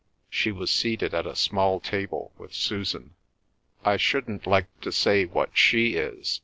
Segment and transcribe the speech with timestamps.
[0.31, 3.13] She was seated at a small table with Susan.
[3.85, 6.39] "I shouldn't like to say what she is!"